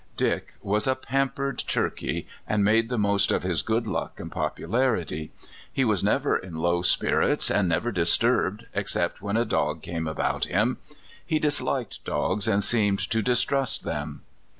Dick 0.17 0.55
was 0.63 0.87
a 0.87 0.95
pampered 0.95 1.59
turkey, 1.59 2.25
and 2.47 2.63
made 2.63 2.89
the 2.89 2.97
most 2.97 3.31
of 3.31 3.43
his 3.43 3.61
good 3.61 3.85
luck 3.85 4.19
and 4.19 4.31
popularity. 4.31 5.31
He 5.71 5.83
w^as 5.85 6.03
never 6.03 6.35
in 6.35 6.55
low 6.55 6.81
spirits, 6.81 7.51
and 7.51 7.69
never 7.69 7.91
disturbed, 7.91 8.65
except 8.73 9.21
when 9.21 9.37
a 9.37 9.45
dog 9.45 9.83
came 9.83 10.07
about 10.07 10.45
him. 10.45 10.79
He 11.23 11.37
disliked 11.37 12.03
dogs, 12.03 12.47
and 12.47 12.63
seemed 12.63 12.97
to 13.11 13.21
distrust 13.21 13.83
them. 13.83 14.23